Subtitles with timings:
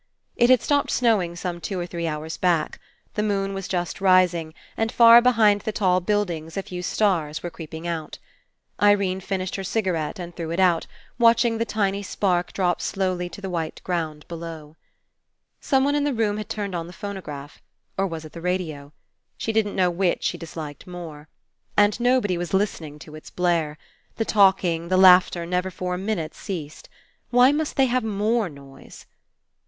[0.35, 2.79] It had stopped snowing some two or three hours back.
[3.13, 7.51] The moon was just rising, and far behind the tall buildings a few stars were
[7.51, 8.17] creeping out.
[8.81, 10.87] Irene finished her cigarette and 206 FINALE threw It out,
[11.19, 14.75] watching the tiny spark drop slowly down to the white ground below.
[15.59, 17.61] Someone in the room had turned on the phonograph.
[17.95, 18.93] Or was it the radio?
[19.37, 21.27] She didn't know which she disliked more.
[21.77, 23.77] And nobody was listening to its blare.
[24.15, 26.89] The talking, the laughter never for a minute ceased.
[27.29, 29.05] Why must they have more noise?